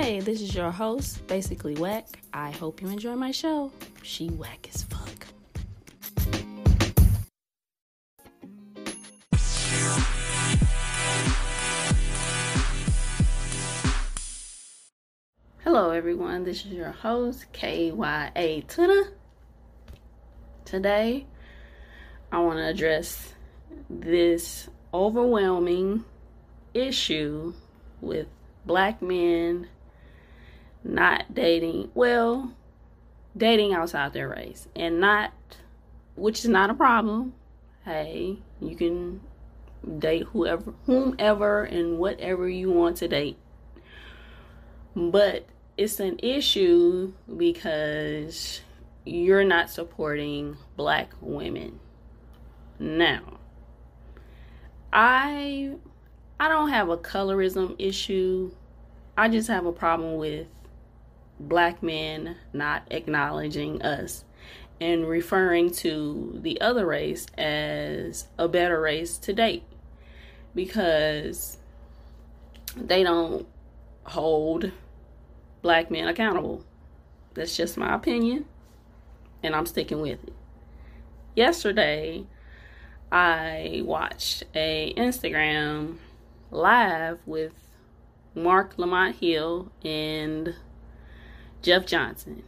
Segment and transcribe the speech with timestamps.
[0.00, 2.20] Hey, this is your host, Basically Whack.
[2.32, 3.72] I hope you enjoy my show.
[4.04, 5.26] She whack as fuck.
[15.64, 16.44] Hello, everyone.
[16.44, 19.02] This is your host, KYA Tuna.
[20.64, 21.26] Today,
[22.30, 23.34] I want to address
[23.90, 26.04] this overwhelming
[26.72, 27.52] issue
[28.00, 28.28] with
[28.64, 29.66] black men
[30.84, 32.52] not dating, well,
[33.36, 35.32] dating outside their race and not,
[36.16, 37.34] which is not a problem.
[37.84, 39.20] Hey, you can
[39.98, 43.38] date whoever, whomever, and whatever you want to date.
[44.94, 45.46] But
[45.76, 48.60] it's an issue because
[49.04, 51.78] you're not supporting black women.
[52.78, 53.38] Now,
[54.92, 55.72] I
[56.40, 58.52] I don't have a colorism issue.
[59.16, 60.46] I just have a problem with
[61.40, 64.24] black men not acknowledging us
[64.80, 69.64] and referring to the other race as a better race to date
[70.54, 71.58] because
[72.76, 73.46] they don't
[74.04, 74.70] hold
[75.62, 76.64] black men accountable.
[77.34, 78.46] That's just my opinion,
[79.42, 80.32] and I'm sticking with it.
[81.34, 82.26] Yesterday,
[83.12, 85.98] I watched a Instagram
[86.50, 87.52] live with
[88.34, 90.54] Marc Lamont Hill and
[91.62, 92.42] Jeff Johnson.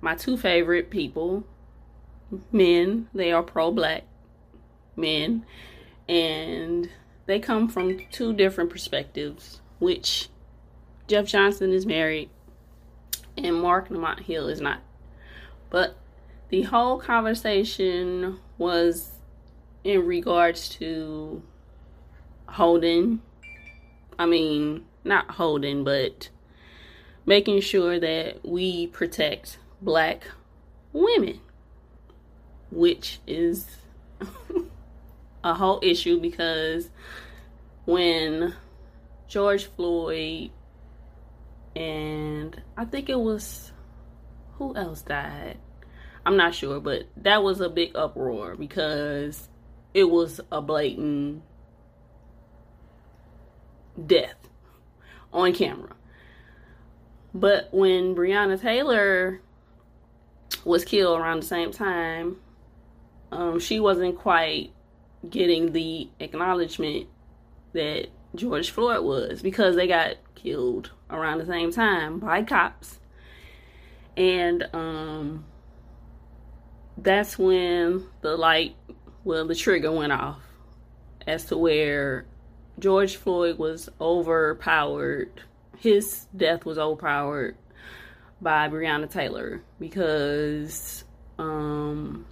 [0.00, 1.44] My two favorite people,
[2.52, 4.04] men, they are pro black
[4.96, 5.44] men,
[6.08, 6.88] and
[7.26, 10.28] they come from two different perspectives, which
[11.06, 12.30] Jeff Johnson is married
[13.36, 14.80] and Marc Lamont Hill is not.
[15.70, 15.96] But
[16.48, 19.12] the whole conversation was
[19.84, 21.42] in regards to
[22.46, 23.20] holding,
[24.18, 26.28] I mean, not holding, but
[27.26, 30.24] making sure that we protect black
[30.92, 31.40] women,
[32.70, 33.66] which is
[35.44, 36.90] a whole issue because
[37.84, 38.54] when
[39.28, 40.50] George Floyd
[41.76, 43.72] and I think it was
[44.54, 45.58] who else died?
[46.26, 49.48] I'm not sure, but that was a big uproar because
[49.94, 51.42] it was a blatant
[54.06, 54.36] death
[55.32, 55.94] on camera.
[57.32, 59.40] But when Breonna Taylor
[60.64, 62.36] was killed around the same time,
[63.30, 64.72] um, she wasn't quite
[65.28, 67.06] getting the acknowledgement
[67.72, 72.98] that George Floyd was because they got killed around the same time by cops.
[74.16, 75.44] And um,
[76.96, 78.74] that's when the light,
[79.24, 80.42] well, the trigger went off
[81.26, 82.26] as to where
[82.78, 85.42] George Floyd was overpowered
[85.80, 87.56] his death was overpowered
[88.40, 91.04] by Breonna Taylor because
[91.38, 92.26] um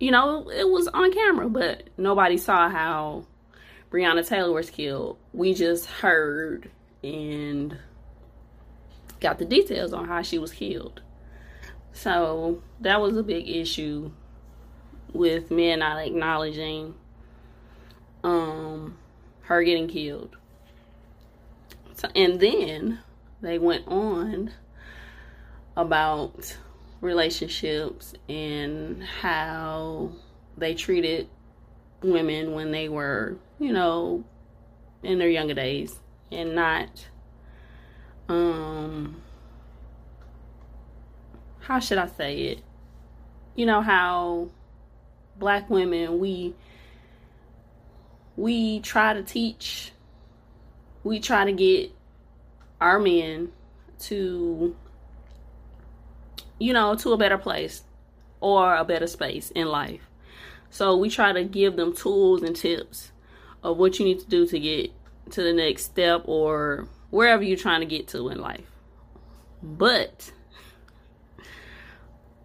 [0.00, 3.26] you know, it was on camera, but nobody saw how
[3.90, 5.18] Breonna Taylor was killed.
[5.32, 6.70] We just heard
[7.02, 7.78] and
[9.20, 11.00] got the details on how she was killed.
[11.92, 14.10] So that was a big issue
[15.12, 16.94] with men not acknowledging
[18.24, 18.96] um
[19.42, 20.36] her getting killed.
[22.14, 23.00] And then
[23.40, 24.52] they went on
[25.76, 26.56] about
[27.00, 30.12] relationships and how
[30.56, 31.28] they treated
[32.02, 34.24] women when they were, you know,
[35.02, 35.98] in their younger days
[36.32, 37.06] and not
[38.28, 39.22] um
[41.60, 42.60] how should I say it?
[43.54, 44.48] You know how
[45.36, 46.54] black women we
[48.36, 49.92] we try to teach
[51.04, 51.92] we try to get
[52.80, 53.52] our men
[54.00, 54.74] to
[56.58, 57.82] you know to a better place
[58.40, 60.02] or a better space in life.
[60.70, 63.12] So we try to give them tools and tips
[63.62, 64.90] of what you need to do to get
[65.30, 68.70] to the next step or wherever you're trying to get to in life.
[69.62, 70.32] But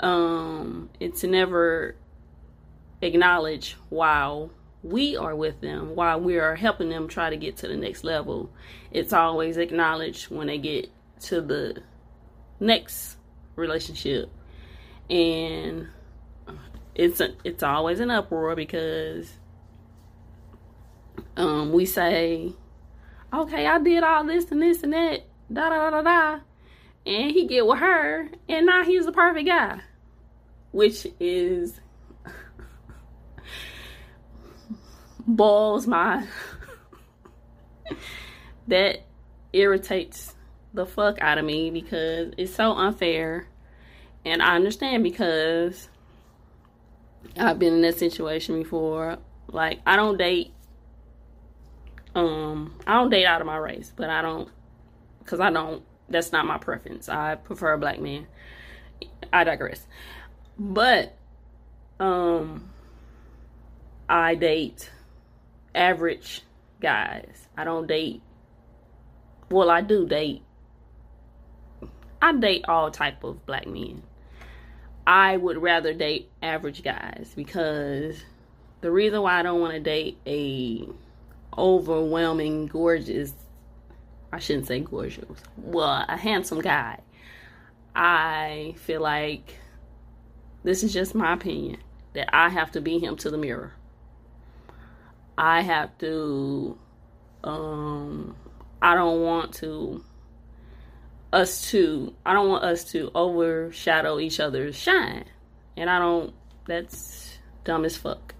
[0.00, 1.96] um it's never
[3.00, 4.50] acknowledge wow
[4.82, 8.04] we are with them while we are helping them try to get to the next
[8.04, 8.50] level.
[8.90, 10.90] It's always acknowledged when they get
[11.22, 11.82] to the
[12.60, 13.16] next
[13.56, 14.30] relationship.
[15.10, 15.88] And
[16.94, 19.30] it's a, it's always an uproar because
[21.36, 22.52] um, we say,
[23.32, 26.40] okay, I did all this and this and that, da da da da da,
[27.04, 29.80] and he get with her, and now he's the perfect guy,
[30.72, 31.80] which is
[35.26, 36.26] boils my
[38.68, 39.00] that
[39.52, 40.34] irritates
[40.74, 43.48] the fuck out of me because it's so unfair.
[44.24, 45.88] And I understand because
[47.36, 49.18] I've been in that situation before.
[49.48, 50.52] Like I don't date
[52.14, 54.48] um I don't date out of my race, but I don't
[55.24, 57.08] cuz I don't that's not my preference.
[57.08, 58.26] I prefer a black man.
[59.32, 59.86] I digress.
[60.58, 61.16] But
[61.98, 62.68] um
[64.08, 64.90] I date
[65.76, 66.42] average
[66.80, 67.48] guys.
[67.56, 68.22] I don't date
[69.50, 70.42] well, I do date
[72.20, 74.02] I date all type of black men.
[75.06, 78.16] I would rather date average guys because
[78.80, 80.88] the reason why I don't want to date a
[81.56, 83.32] overwhelming gorgeous
[84.32, 85.24] I shouldn't say gorgeous.
[85.56, 87.00] Well, a handsome guy.
[87.94, 89.56] I feel like
[90.62, 91.78] this is just my opinion
[92.12, 93.72] that I have to be him to the mirror.
[95.38, 96.78] I have to
[97.44, 98.36] um
[98.80, 100.04] I don't want to
[101.32, 105.24] us to I don't want us to overshadow each other's shine.
[105.76, 106.34] And I don't
[106.66, 108.34] that's dumb as fuck.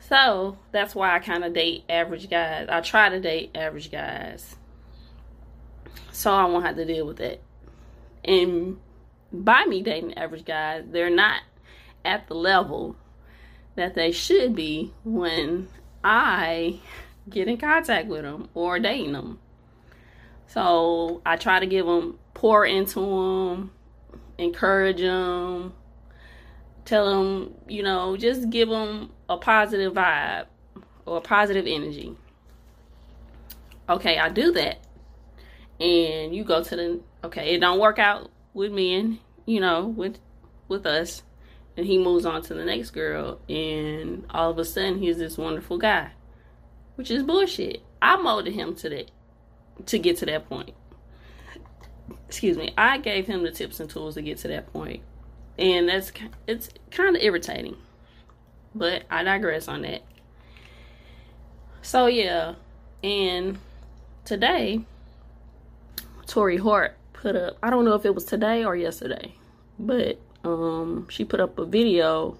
[0.00, 2.66] So that's why I kind of date average guys.
[2.68, 4.56] I try to date average guys.
[6.10, 7.40] So I won't have to deal with that.
[8.24, 8.78] And
[9.32, 11.42] by me dating average guys, they're not
[12.04, 12.96] at the level
[13.76, 15.68] that they should be when
[16.02, 16.80] I
[17.28, 19.38] get in contact with them or dating them.
[20.46, 23.70] So I try to give them, pour into them,
[24.38, 25.74] encourage them,
[26.84, 30.46] tell them, you know, just give them a positive vibe
[31.06, 32.16] or a positive energy.
[33.88, 34.78] Okay, I do that.
[35.78, 40.18] And you go to the okay, it don't work out with men, you know, with
[40.68, 41.22] with us.
[41.76, 45.38] And he moves on to the next girl and all of a sudden he's this
[45.38, 46.10] wonderful guy.
[46.96, 47.82] Which is bullshit.
[48.02, 49.10] I molded him to that
[49.86, 50.74] to get to that point.
[52.28, 52.74] Excuse me.
[52.76, 54.68] I gave him the tips and tools to get to that.
[55.58, 56.12] And that's
[56.46, 57.76] it's kind of irritating.
[58.74, 60.02] But I digress on that.
[61.82, 62.54] So yeah,
[63.02, 63.58] and
[64.24, 64.84] today
[66.26, 69.34] Torrei Hart put up I don't know if it was today or yesterday,
[69.78, 72.36] but um she put up a video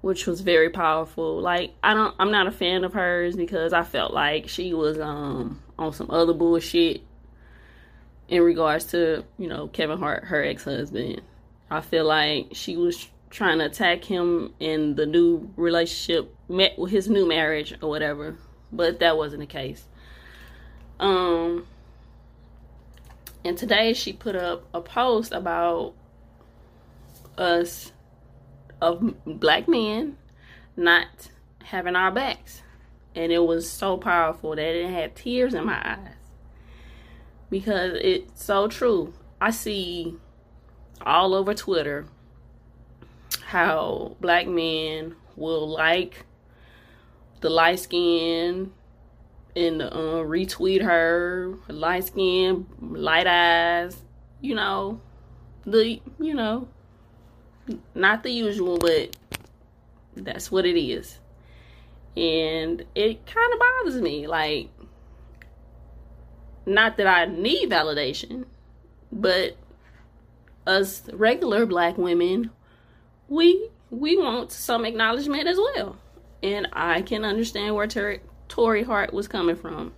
[0.00, 1.40] which was very powerful.
[1.40, 4.98] Like I don't I'm not a fan of hers because I felt like she was
[5.00, 7.02] um on some other bullshit
[8.28, 11.22] in regards to, you know, Kevin Hart, her ex-husband.
[11.70, 16.90] I feel like she was trying to attack him in the new relationship, met with
[16.92, 18.36] his new marriage or whatever,
[18.72, 19.84] but that wasn't the case.
[21.00, 21.66] Um,
[23.44, 25.94] and today she put up a post about
[27.38, 27.92] us
[28.80, 30.16] of black men
[30.76, 31.30] not
[31.64, 32.62] having our backs.
[33.14, 36.14] And it was so powerful that it had tears in my eyes.
[37.50, 39.14] Because it's so true.
[39.40, 40.16] I see
[41.00, 42.06] all over Twitter
[43.46, 46.26] how black men will like
[47.40, 48.72] the light skin
[49.54, 54.02] and uh, retweet her light skin, light eyes,
[54.40, 55.00] you know,
[55.64, 56.68] the you know,
[57.94, 59.16] not the usual, but
[60.16, 61.18] that's what it is,
[62.16, 64.26] and it kind of bothers me.
[64.26, 64.70] Like,
[66.66, 68.46] not that I need validation,
[69.12, 69.56] but
[70.66, 72.50] us regular black women,
[73.28, 75.96] we we want some acknowledgement as well.
[76.42, 79.92] And I can understand where Ter- Torrei Hart was coming from.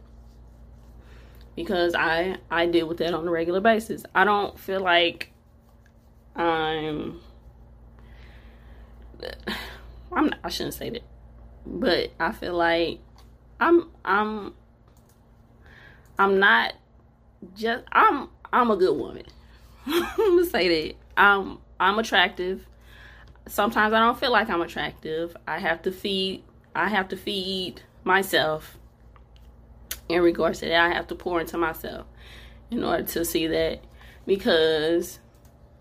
[1.54, 4.04] Because I I deal with that on a regular basis.
[4.14, 5.32] I don't feel like
[6.35, 7.20] I'm
[10.12, 11.02] I'm not, I shouldn't say that.
[11.64, 13.00] But I feel like
[13.61, 14.54] I'm I'm
[16.18, 16.75] I'm not
[17.54, 19.25] just I'm I'm a good woman.
[19.87, 20.96] I'm gonna say that.
[21.16, 22.66] I'm I'm attractive.
[23.49, 25.37] Sometimes I don't feel like I'm attractive.
[25.46, 26.42] I have to feed
[26.75, 28.78] I have to feed myself
[30.08, 30.80] in regards to that.
[30.80, 32.06] I have to pour into myself
[32.70, 33.80] in order to see that
[34.26, 35.18] because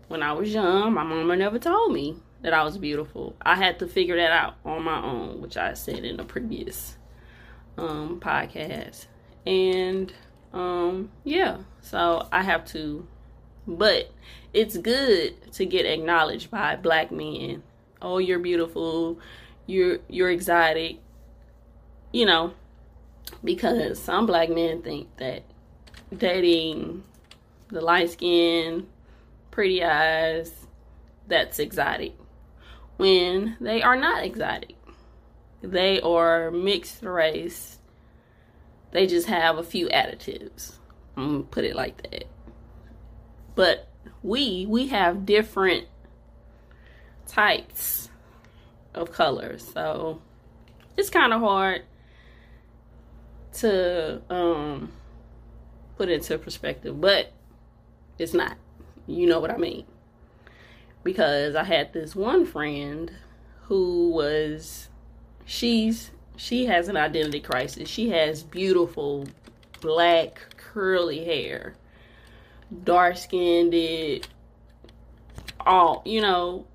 [0.08, 2.16] when I was young, my mama never told me
[2.46, 3.36] that I was beautiful.
[3.42, 6.96] I had to figure that out on my own, which I said in a previous
[7.76, 9.08] um, podcast.
[9.48, 10.14] And
[10.54, 13.08] um, yeah, so I have to
[13.68, 14.12] but
[14.54, 17.64] it's good to get acknowledged by black men.
[18.00, 19.20] Oh, you're beautiful.
[19.66, 21.00] You're you're exotic.
[22.12, 22.54] You know,
[23.44, 25.44] because some black men think that
[26.16, 27.04] dating
[27.70, 28.86] the light skin,
[29.50, 30.54] pretty eyes,
[31.28, 32.14] that's exotic.
[32.98, 34.76] When they are not exotic.
[35.62, 37.80] They are mixed race.
[38.92, 40.78] They just have a few additives
[41.18, 42.26] I'm gonna put it like that.
[43.56, 43.88] But
[44.22, 45.86] we we have different
[47.28, 48.10] types
[48.94, 49.66] of colors.
[49.74, 50.22] So
[50.98, 51.84] it's kind of hard
[53.54, 54.92] to um
[55.98, 57.32] put into perspective, but
[58.18, 58.58] it's not.
[59.08, 59.86] You know what I mean?
[61.06, 63.12] Because I had this one friend
[63.68, 64.90] who was
[65.46, 67.88] she's she has an identity crisis.
[67.88, 69.28] She has beautiful
[69.82, 71.76] black curly hair,
[72.84, 74.28] dark skinned,
[75.60, 76.66] all you know.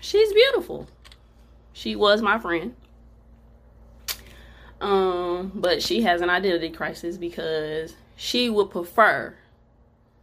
[0.00, 0.88] She's beautiful.
[1.74, 2.74] She was my friend.
[4.80, 9.34] Um, but she has an identity crisis because she would prefer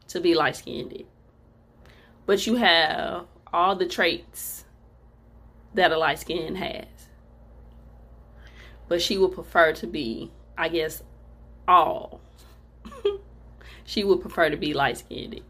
[0.07, 1.03] to be light skinned.
[2.25, 4.65] But you have all the traits
[5.73, 6.85] that a light skin has.
[8.87, 11.01] But she would prefer to be, I guess,
[11.67, 12.21] all.
[13.85, 15.41] she would prefer to be light skinned.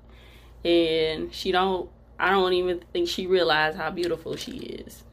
[0.63, 1.89] And she don't
[2.21, 5.03] I don't even think she realized how beautiful she is.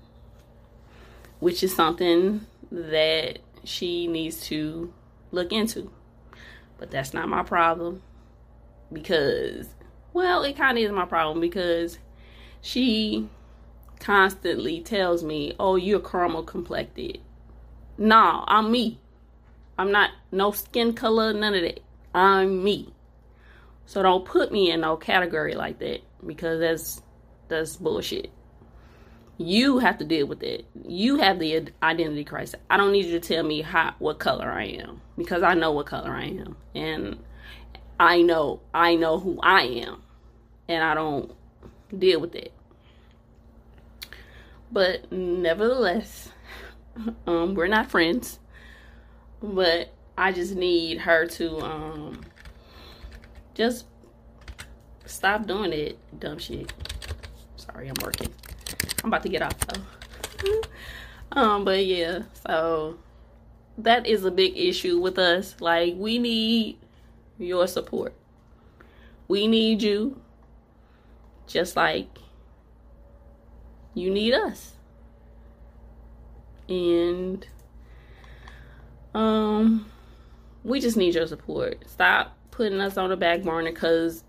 [1.40, 4.92] Which is something that she needs to
[5.32, 5.90] look into.
[6.76, 8.02] But that's not my problem
[8.92, 9.68] because,
[10.18, 11.96] well, it kind of is my problem because
[12.60, 13.28] she
[14.00, 17.20] constantly tells me, "Oh, you're caramel complected."
[17.96, 18.98] No, I'm me.
[19.78, 21.78] I'm not no skin color, none of that.
[22.12, 22.92] I'm me.
[23.86, 27.00] So don't put me in no category like that because that's
[27.46, 28.30] that's bullshit.
[29.36, 30.66] You have to deal with it.
[30.84, 32.58] You have the identity crisis.
[32.68, 35.70] I don't need you to tell me how what color I am because I know
[35.70, 37.18] what color I am, and
[38.00, 40.02] I know I know who I am,
[40.68, 41.32] and I don't
[41.96, 42.52] deal with it.
[44.70, 46.30] But nevertheless,
[47.26, 48.38] um, we're not friends.
[49.42, 52.20] But I just need her to um
[53.54, 53.86] just
[55.06, 56.72] stop doing it, dumb shit.
[57.56, 58.32] Sorry, I'm working.
[59.02, 60.60] I'm about to get off though.
[61.32, 62.98] um, but yeah, so
[63.78, 65.56] that is a big issue with us.
[65.60, 66.78] Like we need
[67.38, 68.12] your support.
[69.28, 70.20] We need you
[71.48, 72.08] just like
[73.94, 74.74] you need us.
[76.68, 77.46] And
[79.14, 79.90] um
[80.62, 81.82] we just need your support.
[81.88, 84.24] Stop putting us on the back burner cuz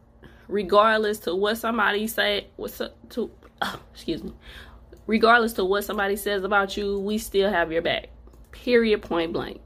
[0.48, 3.30] regardless to what somebody say what's up to
[3.62, 4.34] oh, excuse me
[5.06, 8.10] regardless to what somebody says about you we still have your back
[8.52, 9.62] period point blank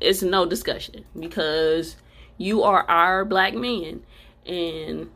[0.00, 1.96] it's no discussion because
[2.36, 4.02] you are our black man
[4.44, 5.08] and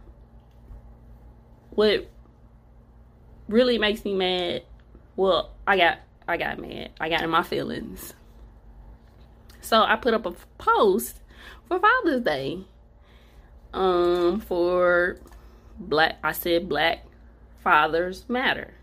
[1.77, 2.11] what
[3.49, 4.63] really makes me mad
[5.15, 8.13] well i got i got mad i got in my feelings
[9.61, 11.21] so i put up a post
[11.69, 12.59] for father's day
[13.73, 15.19] um for
[15.79, 17.05] black I said black
[17.63, 18.75] fathers matter.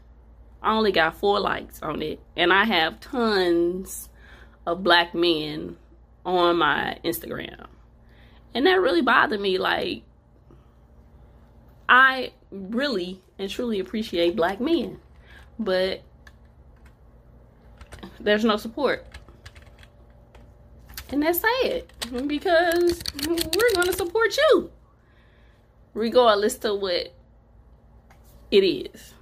[0.62, 4.09] I only got four likes on it and I have tons
[4.65, 5.77] of black men
[6.25, 7.65] on my Instagram.
[8.53, 10.03] And that really bothered me like
[11.89, 15.00] I really and truly appreciate black men,
[15.57, 16.03] but
[18.19, 19.05] there's no support.
[21.10, 21.86] And that's sad
[22.27, 24.72] because we're going to support you
[25.93, 27.13] regardless to what
[28.51, 29.13] it is.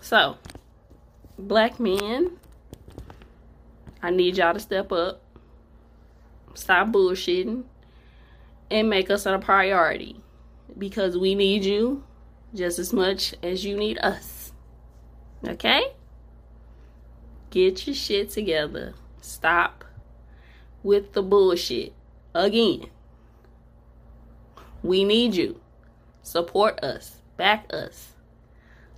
[0.00, 0.36] So,
[1.38, 2.32] black men,
[4.02, 5.22] I need y'all to step up,
[6.54, 7.64] stop bullshitting,
[8.70, 10.20] and make us a priority
[10.78, 12.02] because we need you
[12.54, 14.52] just as much as you need us.
[15.46, 15.82] Okay?
[17.50, 18.94] Get your shit together.
[19.20, 19.84] Stop
[20.82, 21.92] with the bullshit
[22.34, 22.86] again.
[24.82, 25.60] We need you.
[26.22, 27.20] Support us.
[27.36, 28.12] Back us.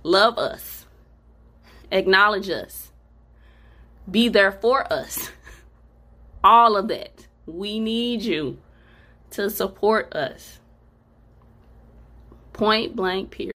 [0.03, 0.85] Love us.
[1.91, 2.91] Acknowledge us.
[4.09, 5.31] Be there for us.
[6.43, 7.27] All of that.
[7.45, 8.59] We need you
[9.31, 10.59] to support us.
[12.55, 13.51] Point blank, period.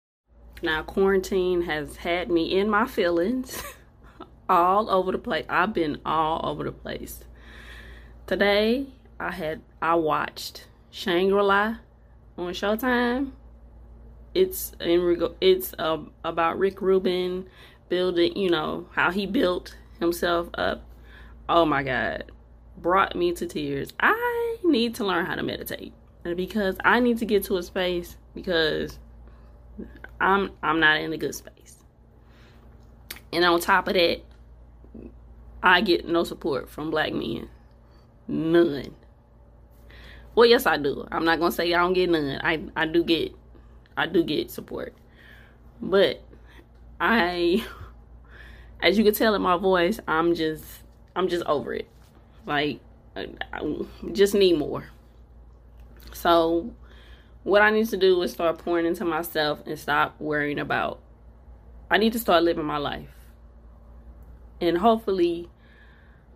[0.63, 3.61] Now, quarantine has had me in my feelings
[4.49, 5.45] all over the place.
[5.49, 7.25] I've been all over the place.
[8.25, 8.87] Today,
[9.19, 11.75] I had I watched Shangri-La
[12.37, 13.31] on Showtime.
[14.33, 17.49] It's in it's uh, about Rick Rubin
[17.89, 20.85] building, you know, how he built himself up.
[21.49, 22.31] Oh my god.
[22.77, 23.91] Brought me to tears.
[23.99, 25.91] I need to learn how to meditate
[26.23, 28.99] because I need to get to a space because
[30.19, 31.77] I'm I'm not in a good space.
[33.33, 34.21] And on top of that,
[35.63, 37.49] I get no support from black men.
[38.27, 38.93] None.
[40.35, 41.07] Well, yes, I do.
[41.11, 42.39] I'm not gonna say I don't get none.
[42.43, 43.33] I I do get
[43.97, 44.93] I do get support,
[45.81, 46.21] but
[46.99, 47.65] I,
[48.81, 50.63] as you can tell in my voice, I'm just
[51.15, 51.87] I'm just over it.
[52.45, 52.79] Like,
[53.15, 53.61] I, I
[54.11, 54.85] just need more.
[56.13, 56.73] So,
[57.45, 60.99] what I need to do is start pouring into myself and stop worrying about.
[61.91, 63.13] I need to start living my life,
[64.59, 65.47] and hopefully,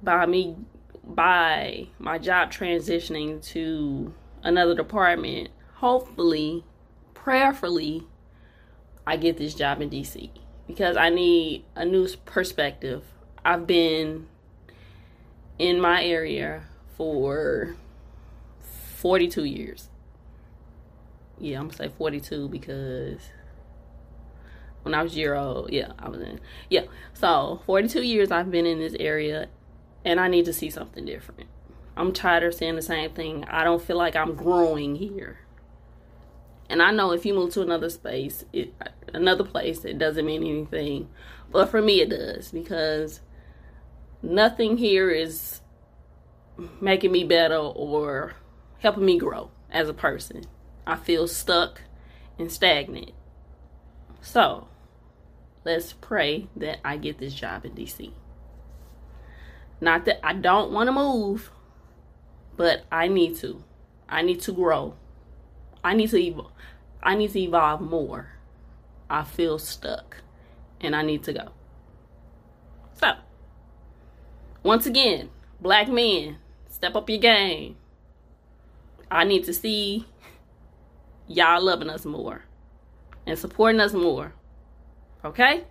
[0.03, 0.55] by me
[1.03, 4.13] by my job transitioning to
[4.43, 6.63] another department, hopefully,
[7.15, 8.05] prayerfully,
[9.07, 10.29] I get this job in DC
[10.67, 13.03] because I need a new perspective.
[13.43, 14.27] I've been
[15.57, 17.75] in my area for
[18.97, 19.89] 42 years.
[21.39, 23.19] Yeah, I'm gonna say 42 because
[24.84, 26.39] when I was year old, yeah, I was in.
[26.69, 29.50] Yeah, so 42 years I've been in this area
[30.05, 31.50] and I need to see something different.
[31.98, 33.43] I'm tired of saying the same thing.
[33.46, 35.39] I don't feel like I'm growing here.
[36.69, 38.74] And I know if you move to another space, it,
[39.13, 41.10] another place, it doesn't mean anything.
[41.51, 43.22] But for me, it does because
[44.22, 45.62] nothing here is
[46.79, 48.36] making me better or
[48.79, 50.43] helping me grow as a person.
[50.86, 51.81] I feel stuck
[52.38, 53.12] and stagnant.
[54.21, 54.67] So,
[55.63, 58.12] let's pray that I get this job in DC.
[59.81, 61.51] Not that I don't want to move,
[62.57, 63.63] but I need to.
[64.07, 64.95] I need to grow.
[65.83, 66.51] I need to evolve.
[67.01, 68.33] I need to evolve more.
[69.09, 70.17] I feel stuck
[70.81, 71.50] and I need to go.
[72.95, 73.13] So,
[74.63, 75.29] once again,
[75.62, 76.38] black men,
[76.69, 77.77] step up your game.
[79.09, 80.05] I need to see
[81.29, 82.43] y'all loving us more
[83.25, 84.33] and supporting us more.
[85.24, 85.63] Okay?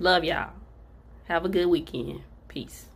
[0.00, 0.54] Love y'all.
[1.24, 2.22] Have a good weekend.
[2.48, 2.86] Peace.